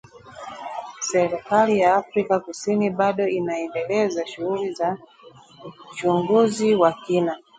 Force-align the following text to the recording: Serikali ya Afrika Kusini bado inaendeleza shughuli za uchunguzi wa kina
Serikali 1.01 1.79
ya 1.79 1.95
Afrika 1.95 2.39
Kusini 2.39 2.89
bado 2.89 3.27
inaendeleza 3.27 4.27
shughuli 4.27 4.73
za 4.73 4.97
uchunguzi 5.91 6.75
wa 6.75 6.93
kina 6.93 7.37